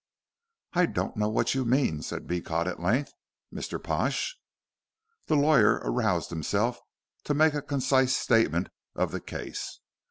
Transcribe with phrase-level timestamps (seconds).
[0.73, 3.13] "I don't know what you mean," said Beecot at length,
[3.53, 3.77] "Mr.
[3.79, 4.35] Pash?"
[5.27, 6.79] The lawyer aroused himself
[7.23, 9.77] to make a concise statement of the case.